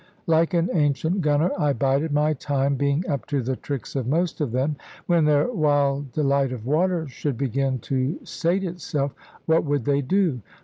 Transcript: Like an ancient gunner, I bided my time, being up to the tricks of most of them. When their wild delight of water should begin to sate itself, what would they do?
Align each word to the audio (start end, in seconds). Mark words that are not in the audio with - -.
Like 0.25 0.55
an 0.55 0.67
ancient 0.73 1.21
gunner, 1.21 1.51
I 1.59 1.73
bided 1.73 2.11
my 2.11 2.33
time, 2.33 2.73
being 2.73 3.07
up 3.07 3.27
to 3.27 3.43
the 3.43 3.55
tricks 3.55 3.95
of 3.95 4.07
most 4.07 4.41
of 4.41 4.51
them. 4.51 4.75
When 5.05 5.25
their 5.25 5.47
wild 5.51 6.11
delight 6.11 6.51
of 6.51 6.65
water 6.65 7.07
should 7.07 7.37
begin 7.37 7.77
to 7.81 8.17
sate 8.25 8.63
itself, 8.63 9.13
what 9.45 9.63
would 9.63 9.85
they 9.85 10.01
do? 10.01 10.41